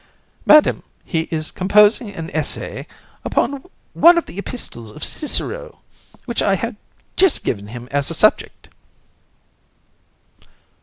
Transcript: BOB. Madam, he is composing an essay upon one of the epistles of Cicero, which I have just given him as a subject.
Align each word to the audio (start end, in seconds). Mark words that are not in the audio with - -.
BOB. 0.01 0.55
Madam, 0.55 0.83
he 1.05 1.21
is 1.29 1.51
composing 1.51 2.09
an 2.09 2.31
essay 2.35 2.87
upon 3.23 3.63
one 3.93 4.17
of 4.17 4.25
the 4.25 4.39
epistles 4.39 4.89
of 4.89 5.03
Cicero, 5.03 5.81
which 6.25 6.41
I 6.41 6.55
have 6.55 6.75
just 7.17 7.43
given 7.43 7.67
him 7.67 7.87
as 7.91 8.09
a 8.09 8.15
subject. 8.15 8.69